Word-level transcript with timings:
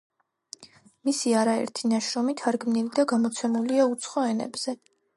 მისი 1.09 1.35
არაერთი 1.41 1.93
ნაშრომი 1.93 2.37
თარგმნილი 2.41 2.93
და 2.99 3.09
გამოცემულია 3.15 3.89
უცხო 3.95 4.29
ენებზე. 4.35 4.81